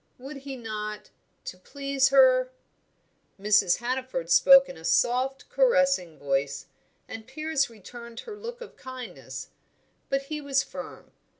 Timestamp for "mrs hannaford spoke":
3.39-4.67